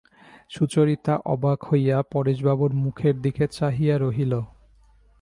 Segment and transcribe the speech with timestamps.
[0.49, 4.33] সুচরিতা অবাক হইয়া পরেশবাবুর মুখের দিকে চাহিয়া রহিল।